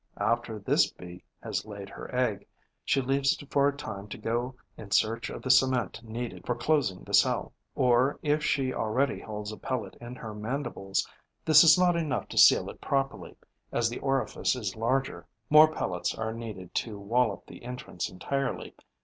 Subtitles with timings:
[0.17, 2.47] After this Bee has laid her egg,
[2.83, 6.55] she leaves it for a time to go in search of the cement needed for
[6.55, 11.07] closing the cell; or, if she already holds a pellet in her mandibles,
[11.45, 13.35] this is not enough to seal it properly,
[13.71, 15.27] as the orifice is larger.
[15.51, 18.73] More pellets are needed to wall up the entrance entirely.